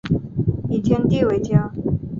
[0.67, 1.71] 以天地为家